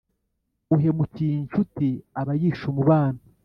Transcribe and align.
uhemukiye 0.75 1.33
incuti 1.41 1.89
aba 2.19 2.33
yishe 2.41 2.65
umubano. 2.71 3.21